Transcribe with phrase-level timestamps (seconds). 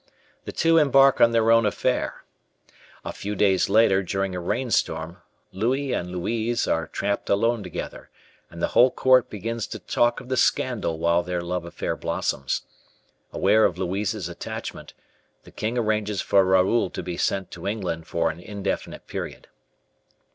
[0.45, 2.23] The two embark on their own affair.
[3.05, 8.09] A few days later, during a rainstorm, Louis and Louise are trapped alone together,
[8.49, 12.63] and the whole court begins to talk of the scandal while their love affair blossoms.
[13.31, 14.95] Aware of Louise's attachment,
[15.43, 19.49] the king arranges for Raoul to be sent to England for an indefinite period.